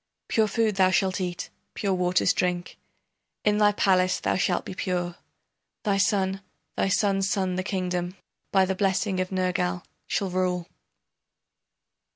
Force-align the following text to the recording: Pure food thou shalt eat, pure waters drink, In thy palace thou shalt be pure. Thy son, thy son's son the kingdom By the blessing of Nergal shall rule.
Pure 0.29 0.47
food 0.47 0.77
thou 0.77 0.89
shalt 0.89 1.21
eat, 1.21 1.51
pure 1.75 1.93
waters 1.93 2.33
drink, 2.33 2.79
In 3.45 3.59
thy 3.59 3.71
palace 3.71 4.19
thou 4.19 4.35
shalt 4.35 4.65
be 4.65 4.73
pure. 4.73 5.15
Thy 5.83 5.97
son, 5.97 6.41
thy 6.75 6.87
son's 6.87 7.29
son 7.29 7.53
the 7.53 7.61
kingdom 7.61 8.17
By 8.51 8.65
the 8.65 8.73
blessing 8.73 9.19
of 9.19 9.31
Nergal 9.31 9.83
shall 10.07 10.31
rule. 10.31 10.67